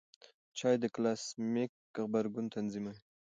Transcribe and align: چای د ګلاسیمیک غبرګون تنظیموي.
چای 0.57 0.75
د 0.81 0.85
ګلاسیمیک 0.95 1.71
غبرګون 1.95 2.45
تنظیموي. 2.55 2.97